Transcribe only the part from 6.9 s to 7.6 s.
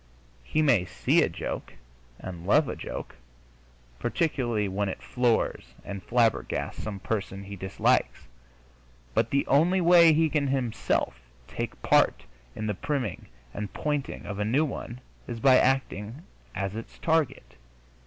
person he